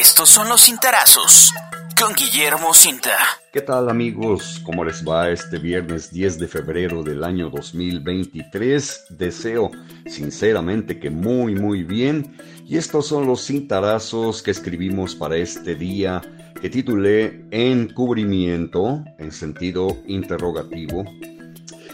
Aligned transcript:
Estos 0.00 0.28
son 0.28 0.48
los 0.48 0.62
cintarazos 0.62 1.52
con 1.96 2.14
Guillermo 2.14 2.74
Cinta. 2.74 3.16
¿Qué 3.52 3.60
tal 3.60 3.88
amigos? 3.88 4.60
¿Cómo 4.64 4.84
les 4.84 5.06
va 5.06 5.30
este 5.30 5.58
viernes 5.58 6.10
10 6.10 6.40
de 6.40 6.48
febrero 6.48 7.04
del 7.04 7.22
año 7.22 7.48
2023? 7.48 9.04
Deseo 9.10 9.70
sinceramente 10.06 10.98
que 10.98 11.10
muy 11.10 11.54
muy 11.54 11.84
bien. 11.84 12.36
Y 12.66 12.76
estos 12.76 13.06
son 13.06 13.28
los 13.28 13.46
cintarazos 13.46 14.42
que 14.42 14.50
escribimos 14.50 15.14
para 15.14 15.36
este 15.36 15.76
día 15.76 16.20
que 16.60 16.68
titulé 16.68 17.44
Encubrimiento 17.52 19.04
en 19.20 19.30
sentido 19.30 19.96
interrogativo. 20.08 21.04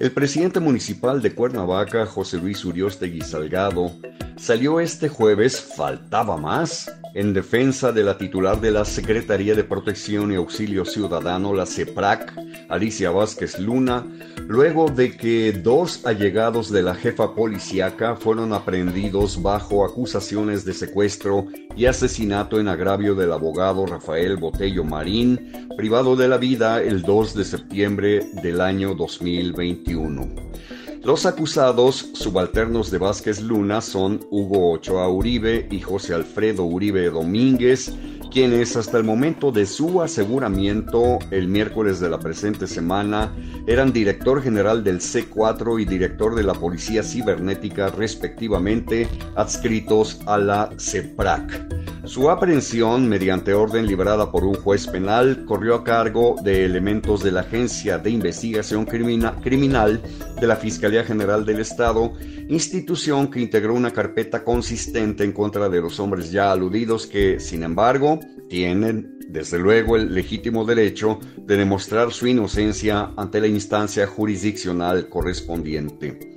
El 0.00 0.12
presidente 0.12 0.60
municipal 0.60 1.20
de 1.20 1.34
Cuernavaca, 1.34 2.06
José 2.06 2.38
Luis 2.38 2.64
Uriostegui 2.64 3.20
Salgado, 3.20 3.92
salió 4.42 4.80
este 4.80 5.08
jueves, 5.08 5.60
faltaba 5.60 6.36
más, 6.36 6.90
en 7.14 7.32
defensa 7.32 7.92
de 7.92 8.02
la 8.02 8.18
titular 8.18 8.60
de 8.60 8.72
la 8.72 8.84
Secretaría 8.84 9.54
de 9.54 9.62
Protección 9.62 10.32
y 10.32 10.34
Auxilio 10.34 10.84
Ciudadano, 10.84 11.54
la 11.54 11.64
CEPRAC, 11.64 12.34
Alicia 12.68 13.12
Vázquez 13.12 13.60
Luna, 13.60 14.04
luego 14.48 14.90
de 14.90 15.16
que 15.16 15.52
dos 15.52 16.04
allegados 16.04 16.72
de 16.72 16.82
la 16.82 16.96
jefa 16.96 17.36
policíaca 17.36 18.16
fueron 18.16 18.52
aprehendidos 18.52 19.40
bajo 19.40 19.84
acusaciones 19.84 20.64
de 20.64 20.74
secuestro 20.74 21.46
y 21.76 21.86
asesinato 21.86 22.58
en 22.58 22.66
agravio 22.66 23.14
del 23.14 23.30
abogado 23.30 23.86
Rafael 23.86 24.38
Botello 24.38 24.82
Marín, 24.82 25.68
privado 25.76 26.16
de 26.16 26.26
la 26.26 26.38
vida 26.38 26.82
el 26.82 27.02
2 27.02 27.34
de 27.36 27.44
septiembre 27.44 28.26
del 28.42 28.60
año 28.60 28.96
2021. 28.96 30.34
Los 31.04 31.26
acusados 31.26 32.10
subalternos 32.12 32.92
de 32.92 32.98
Vázquez 32.98 33.40
Luna 33.40 33.80
son 33.80 34.20
Hugo 34.30 34.70
Ochoa 34.70 35.08
Uribe 35.08 35.66
y 35.68 35.80
José 35.80 36.14
Alfredo 36.14 36.62
Uribe 36.62 37.10
Domínguez, 37.10 37.92
quienes 38.30 38.76
hasta 38.76 38.98
el 38.98 39.04
momento 39.04 39.50
de 39.50 39.66
su 39.66 40.00
aseguramiento 40.00 41.18
el 41.32 41.48
miércoles 41.48 41.98
de 41.98 42.08
la 42.08 42.20
presente 42.20 42.68
semana 42.68 43.32
eran 43.66 43.92
director 43.92 44.40
general 44.40 44.84
del 44.84 45.00
C4 45.00 45.82
y 45.82 45.84
director 45.86 46.36
de 46.36 46.44
la 46.44 46.54
Policía 46.54 47.02
Cibernética 47.02 47.88
respectivamente, 47.88 49.08
adscritos 49.34 50.20
a 50.26 50.38
la 50.38 50.70
CEPRAC. 50.78 51.82
Su 52.04 52.30
aprehensión, 52.30 53.08
mediante 53.08 53.54
orden 53.54 53.86
liberada 53.86 54.30
por 54.30 54.44
un 54.44 54.54
juez 54.54 54.86
penal, 54.86 55.44
corrió 55.46 55.76
a 55.76 55.84
cargo 55.84 56.36
de 56.42 56.64
elementos 56.64 57.22
de 57.22 57.32
la 57.32 57.40
Agencia 57.40 57.98
de 57.98 58.10
Investigación 58.10 58.84
Criminal 58.84 60.00
de 60.42 60.48
la 60.48 60.56
Fiscalía 60.56 61.04
General 61.04 61.46
del 61.46 61.60
Estado, 61.60 62.14
institución 62.48 63.30
que 63.30 63.38
integró 63.38 63.74
una 63.74 63.92
carpeta 63.92 64.42
consistente 64.42 65.22
en 65.22 65.30
contra 65.30 65.68
de 65.68 65.80
los 65.80 66.00
hombres 66.00 66.32
ya 66.32 66.50
aludidos 66.50 67.06
que, 67.06 67.38
sin 67.38 67.62
embargo, 67.62 68.18
tienen, 68.48 69.20
desde 69.28 69.60
luego, 69.60 69.94
el 69.94 70.12
legítimo 70.12 70.64
derecho 70.64 71.20
de 71.36 71.56
demostrar 71.56 72.12
su 72.12 72.26
inocencia 72.26 73.12
ante 73.16 73.40
la 73.40 73.46
instancia 73.46 74.04
jurisdiccional 74.08 75.08
correspondiente. 75.08 76.31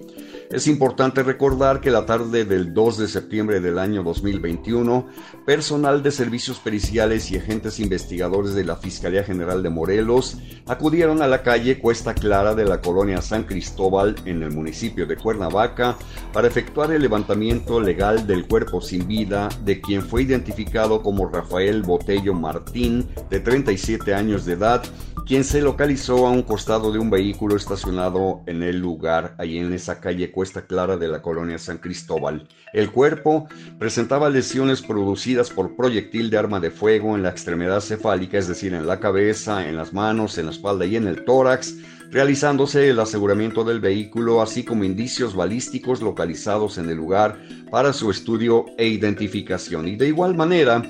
Es 0.55 0.67
importante 0.67 1.21
recordar 1.21 1.81
que 1.81 1.91
la 1.91 2.05
tarde 2.05 2.45
del 2.45 2.73
2 2.73 2.99
de 2.99 3.07
septiembre 3.09 3.59
del 3.59 3.77
año 3.77 4.03
2021, 4.03 5.05
personal 5.45 6.01
de 6.01 6.11
servicios 6.11 6.59
periciales 6.59 7.29
y 7.29 7.35
agentes 7.35 7.77
investigadores 7.81 8.53
de 8.53 8.63
la 8.63 8.77
Fiscalía 8.77 9.25
General 9.25 9.61
de 9.61 9.69
Morelos 9.69 10.37
acudieron 10.65 11.21
a 11.21 11.27
la 11.27 11.43
calle 11.43 11.77
Cuesta 11.79 12.13
Clara 12.13 12.55
de 12.55 12.63
la 12.63 12.79
colonia 12.79 13.21
San 13.21 13.43
Cristóbal 13.43 14.15
en 14.23 14.43
el 14.43 14.51
municipio 14.53 15.05
de 15.05 15.17
Cuernavaca 15.17 15.97
para 16.31 16.47
efectuar 16.47 16.89
el 16.93 17.01
levantamiento 17.01 17.81
legal 17.81 18.25
del 18.25 18.47
cuerpo 18.47 18.79
sin 18.79 19.05
vida 19.09 19.49
de 19.65 19.81
quien 19.81 20.03
fue 20.03 20.21
identificado 20.21 21.01
como 21.03 21.27
Rafael 21.27 21.81
Botello 21.81 22.33
Martín, 22.33 23.09
de 23.29 23.41
37 23.41 24.13
años 24.13 24.45
de 24.45 24.53
edad, 24.53 24.83
quien 25.25 25.43
se 25.43 25.59
localizó 25.59 26.27
a 26.27 26.29
un 26.29 26.43
costado 26.43 26.91
de 26.91 26.99
un 26.99 27.09
vehículo 27.09 27.55
estacionado 27.55 28.43
en 28.45 28.61
el 28.61 28.77
lugar, 28.77 29.33
ahí 29.39 29.57
en 29.57 29.73
esa 29.73 29.99
calle 29.99 30.31
Cuesta 30.31 30.67
Clara 30.67 30.97
de 30.97 31.07
la 31.07 31.23
colonia 31.23 31.57
San 31.57 31.79
Cristóbal. 31.79 32.47
El 32.73 32.91
cuerpo 32.91 33.47
presentaba 33.79 34.29
lesiones 34.29 34.83
producidas 34.83 35.49
por 35.49 35.75
proyectil 35.75 36.29
de 36.29 36.37
arma 36.37 36.59
de 36.59 36.69
fuego 36.69 37.15
en 37.15 37.23
la 37.23 37.29
extremidad 37.29 37.79
cefálica, 37.79 38.37
es 38.37 38.47
decir, 38.47 38.75
en 38.75 38.85
la 38.85 38.99
cabeza, 38.99 39.67
en 39.67 39.77
las 39.77 39.93
manos, 39.93 40.37
en 40.37 40.45
la 40.45 40.51
espalda 40.51 40.85
y 40.85 40.95
en 40.95 41.07
el 41.07 41.25
tórax, 41.25 41.73
realizándose 42.15 42.87
el 42.87 43.01
aseguramiento 43.01 43.65
del 43.65 43.81
vehículo, 43.81 44.41
así 44.41 44.63
como 44.63 44.85
indicios 44.85 45.35
balísticos 45.35 46.01
localizados 46.01 46.77
en 46.77 46.89
el 46.89 46.95
lugar 46.95 47.37
para 47.69 47.91
su 47.91 48.09
estudio 48.09 48.67
e 48.77 48.87
identificación. 48.87 49.85
Y 49.85 49.97
de 49.97 50.07
igual 50.07 50.33
manera, 50.33 50.81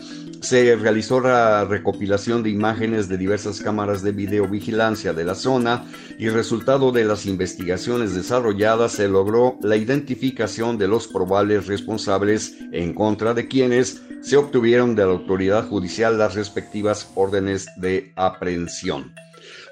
se 0.41 0.75
realizó 0.75 1.19
la 1.19 1.65
recopilación 1.65 2.43
de 2.43 2.51
imágenes 2.51 3.09
de 3.09 3.17
diversas 3.17 3.59
cámaras 3.59 4.03
de 4.03 4.11
videovigilancia 4.11 5.13
de 5.13 5.23
la 5.23 5.33
zona 5.33 5.85
y 6.19 6.29
resultado 6.29 6.91
de 6.91 7.05
las 7.05 7.25
investigaciones 7.25 8.13
desarrolladas 8.13 8.91
se 8.91 9.07
logró 9.07 9.57
la 9.63 9.77
identificación 9.77 10.77
de 10.77 10.87
los 10.87 11.07
probables 11.07 11.65
responsables 11.65 12.55
en 12.71 12.93
contra 12.93 13.33
de 13.33 13.47
quienes 13.47 13.99
se 14.21 14.37
obtuvieron 14.37 14.95
de 14.95 15.05
la 15.07 15.13
autoridad 15.13 15.67
judicial 15.69 16.19
las 16.19 16.35
respectivas 16.35 17.09
órdenes 17.15 17.65
de 17.77 18.13
aprehensión. 18.15 19.24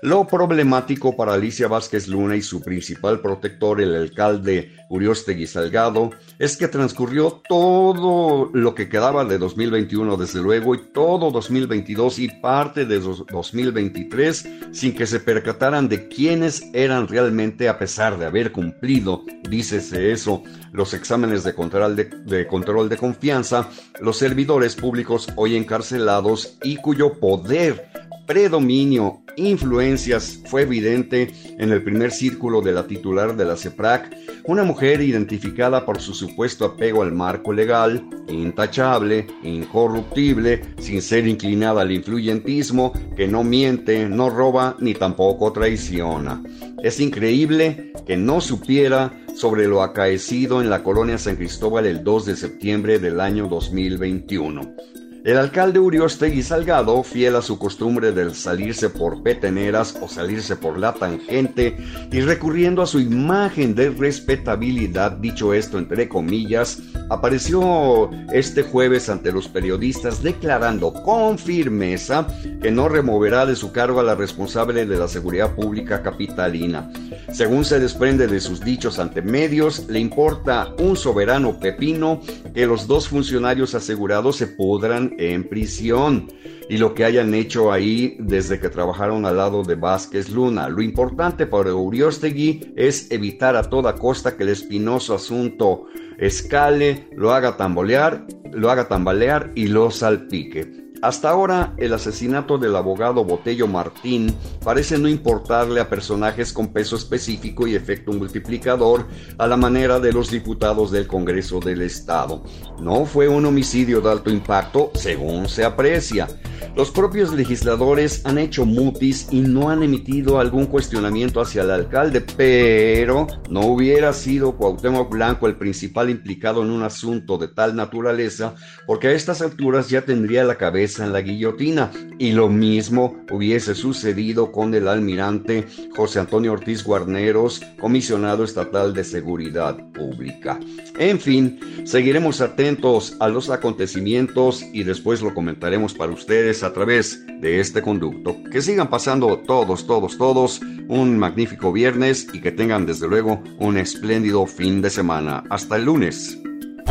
Lo 0.04 0.28
problemático 0.28 1.16
para 1.16 1.34
Alicia 1.34 1.70
Vázquez 1.70 2.10
Luna 2.10 2.36
y 2.36 2.42
su 2.42 2.62
principal 2.62 3.22
protector, 3.22 3.80
el 3.80 3.96
alcalde 3.96 4.76
Uriostegui 4.90 5.48
Salgado, 5.48 6.12
es 6.40 6.58
que 6.58 6.68
transcurrió 6.68 7.42
todo 7.48 8.50
lo 8.54 8.76
que 8.76 8.90
quedaba 8.90 9.24
de 9.24 9.38
2021, 9.38 10.18
desde 10.18 10.42
luego, 10.42 10.76
y 10.76 10.80
todo 10.92 11.32
2022 11.32 12.20
y 12.20 12.28
parte 12.42 12.86
de 12.86 13.00
2023, 13.00 14.50
sin 14.74 14.94
que 14.94 15.08
se 15.08 15.22
percataran 15.22 15.88
de 15.88 16.10
quiénes 16.10 16.64
eran 16.74 17.08
realmente, 17.08 17.70
a 17.70 17.80
pesar 17.80 18.20
de 18.20 18.26
haber 18.26 18.52
cumplido, 18.52 19.24
dícese 19.50 20.12
eso, 20.12 20.44
los 20.74 20.94
exámenes 20.94 21.46
de 21.46 21.54
control 21.54 21.96
de, 21.96 22.06
de 22.26 22.46
control 22.46 22.90
de 22.90 22.98
confianza, 22.98 23.70
los 24.02 24.18
servidores 24.18 24.76
públicos 24.76 25.30
hoy 25.38 25.56
encarcelados 25.56 26.58
y 26.62 26.76
cuyo 26.76 27.20
poder 27.20 27.90
predominio, 28.26 29.23
influencias 29.36 30.40
fue 30.46 30.64
evidente 30.64 31.32
en 31.58 31.72
el 31.72 31.84
primer 31.84 32.12
círculo 32.12 32.62
de 32.62 32.72
la 32.72 32.88
titular 32.88 33.36
de 33.36 33.46
la 33.46 33.56
CEPRAC, 33.56 34.16
una 34.46 34.64
mujer 34.64 35.02
identificada 35.02 35.86
por 35.86 36.02
su 36.02 36.14
supuesto 36.14 36.66
apego 36.66 37.02
al 37.02 37.12
marco 37.12 37.54
legal, 37.54 38.08
intachable, 38.28 39.28
incorruptible, 39.44 40.62
sin 40.80 41.02
ser 41.02 41.28
inclinada 41.28 41.82
al 41.82 41.92
influyentismo, 41.92 42.94
que 43.16 43.28
no 43.28 43.44
miente, 43.44 44.08
no 44.10 44.30
roba 44.30 44.76
ni 44.80 44.94
tampoco 44.94 45.52
traiciona. 45.52 46.44
Es 46.84 47.00
increíble 47.00 47.94
que 48.06 48.18
no 48.18 48.42
supiera 48.42 49.14
sobre 49.36 49.68
lo 49.68 49.82
acaecido 49.82 50.62
en 50.62 50.70
la 50.70 50.84
colonia 50.84 51.18
San 51.18 51.38
Cristóbal 51.38 51.86
el 51.86 52.04
2 52.04 52.26
de 52.26 52.36
septiembre 52.36 53.00
del 53.00 53.20
año 53.20 53.48
2021. 53.48 54.76
El 55.24 55.38
alcalde 55.38 55.80
Uriostegui 55.80 56.44
Salgado, 56.44 57.02
fiel 57.02 57.38
a 57.38 57.42
su 57.42 57.58
costumbre 57.58 58.12
del 58.12 58.36
salirse 58.36 58.90
por 58.90 59.24
peteneras 59.24 59.98
o 60.02 60.10
salirse 60.10 60.58
por 60.58 60.78
la 60.78 60.92
tangente 60.92 61.78
y 62.12 62.20
recurriendo 62.20 62.82
a 62.82 62.88
su 62.88 63.00
imagen 63.00 63.74
de 63.74 63.90
respetabilidad, 63.90 65.14
dicho 65.14 65.54
esto 65.54 65.78
entre 65.78 66.10
comillas, 66.10 66.82
apareció 67.10 68.10
este 68.34 68.64
jueves 68.64 69.08
ante 69.08 69.32
los 69.32 69.48
periodistas 69.48 70.22
declarando 70.22 70.92
con 70.92 71.38
firmeza 71.38 72.28
que 72.62 72.72
no 72.72 72.90
removerá 72.90 73.46
de 73.46 73.56
su 73.56 73.72
cargo 73.72 74.02
a 74.02 74.04
la 74.04 74.16
responsable 74.16 74.86
de 74.86 74.98
la 74.98 75.08
seguridad 75.08 75.56
pública 75.56 76.04
capitalina. 76.04 76.92
Según 77.32 77.64
se 77.64 77.80
desprende 77.80 78.28
de 78.28 78.42
sus 78.42 78.60
dichos 78.60 79.00
ante 79.00 79.22
medios, 79.22 79.88
le 79.88 80.00
importa 80.00 80.74
un 80.80 80.98
soberano 80.98 81.60
pepino 81.60 82.20
que 82.54 82.68
los 82.68 82.88
dos 82.88 83.08
funcionarios 83.08 83.74
asegurados 83.74 84.36
se 84.36 84.48
podrán 84.48 85.13
en 85.18 85.48
prisión 85.48 86.28
y 86.70 86.78
lo 86.78 86.94
que 86.94 87.06
hayan 87.06 87.34
hecho 87.34 87.72
ahí 87.72 88.16
desde 88.20 88.60
que 88.60 88.70
trabajaron 88.70 89.26
al 89.26 89.38
lado 89.38 89.64
de 89.64 89.76
Vázquez 89.76 90.30
Luna. 90.30 90.70
Lo 90.70 90.82
importante 90.82 91.46
para 91.46 91.74
Uriostegui 91.74 92.74
es 92.76 93.12
evitar 93.12 93.56
a 93.56 93.64
toda 93.64 93.96
costa 93.96 94.36
que 94.38 94.44
el 94.44 94.50
espinoso 94.50 95.16
asunto 95.16 95.86
escale, 96.18 97.08
lo 97.16 97.34
haga 97.34 97.58
tambalear, 97.58 98.26
lo 98.52 98.70
haga 98.70 98.88
tambalear 98.88 99.52
y 99.56 99.68
lo 99.68 99.92
salpique. 99.92 100.93
Hasta 101.04 101.32
ahora, 101.32 101.74
el 101.76 101.94
asesinato 101.94 102.58
del 102.58 102.78
abogado 102.78 103.26
Botello 103.26 103.68
Martín 103.68 104.34
parece 104.64 104.98
no 104.98 105.10
importarle 105.10 105.82
a 105.82 105.90
personajes 105.90 106.54
con 106.54 106.72
peso 106.72 106.96
específico 106.96 107.68
y 107.68 107.76
efecto 107.76 108.14
multiplicador 108.14 109.06
a 109.38 109.46
la 109.46 109.58
manera 109.58 110.00
de 110.00 110.14
los 110.14 110.32
diputados 110.32 110.92
del 110.92 111.06
Congreso 111.06 111.60
del 111.60 111.82
Estado. 111.82 112.46
No 112.80 113.04
fue 113.06 113.28
un 113.28 113.46
homicidio 113.46 114.00
de 114.00 114.12
alto 114.12 114.30
impacto, 114.30 114.92
según 114.94 115.50
se 115.50 115.66
aprecia. 115.66 116.30
Los 116.76 116.90
propios 116.90 117.32
legisladores 117.34 118.26
han 118.26 118.40
hecho 118.40 118.66
mutis 118.66 119.28
y 119.30 119.42
no 119.42 119.70
han 119.70 119.84
emitido 119.84 120.40
algún 120.40 120.66
cuestionamiento 120.66 121.40
hacia 121.40 121.62
el 121.62 121.70
alcalde, 121.70 122.22
pero 122.36 123.28
no 123.48 123.62
hubiera 123.62 124.12
sido 124.12 124.58
Cuauhtémoc 124.58 125.12
Blanco 125.12 125.46
el 125.46 125.56
principal 125.56 126.10
implicado 126.10 126.64
en 126.64 126.72
un 126.72 126.82
asunto 126.82 127.38
de 127.38 127.50
tal 127.50 127.76
naturaleza, 127.76 128.56
porque 128.88 129.10
a 129.10 129.12
estas 129.12 129.44
alturas 129.44 129.90
ya 129.90 130.02
tendría 130.02 130.44
la 130.46 130.58
en 131.00 131.14
la 131.14 131.22
guillotina, 131.22 131.92
y 132.20 132.32
lo 132.32 132.50
mismo 132.50 133.18
hubiese 133.32 133.76
sucedido 133.76 134.52
con 134.52 134.74
el 134.74 134.88
almirante 134.88 135.66
José 135.96 136.20
Antonio 136.20 136.54
Ortiz 136.54 136.84
Guarneros, 136.84 137.62
comisionado 137.80 138.44
estatal 138.44 138.94
de 138.94 139.04
Seguridad 139.04 139.78
Pública. 139.94 140.60
En 140.98 141.20
fin, 141.20 141.60
seguiremos 141.86 142.42
atentos 142.42 143.16
a 143.20 143.28
los 143.28 143.50
acontecimientos 143.50 144.64
y 144.74 144.84
después 144.84 145.22
lo 145.22 145.34
comentaremos 145.34 145.94
para 145.94 146.12
ustedes 146.12 146.64
a 146.64 146.74
través 146.74 147.26
de 147.42 147.60
este 147.60 147.82
conducto. 147.82 148.38
Que 148.52 148.62
sigan 148.62 148.90
pasando 148.90 149.40
todos, 149.40 149.88
todos, 149.88 150.18
todos 150.18 150.62
un 150.88 151.18
magnífico 151.18 151.72
viernes 151.72 152.28
y 152.34 152.42
que 152.42 152.52
tengan 152.52 152.86
desde 152.86 153.08
luego 153.08 153.42
un 153.60 153.78
espléndido 153.78 154.46
fin 154.46 154.82
de 154.82 154.90
semana. 154.90 155.44
Hasta 155.50 155.78
el 155.78 155.86
lunes. 155.86 156.43